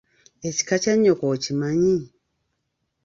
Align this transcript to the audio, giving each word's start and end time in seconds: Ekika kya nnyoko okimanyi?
Ekika 0.47 0.75
kya 0.83 0.93
nnyoko 0.95 1.25
okimanyi? 1.35 1.95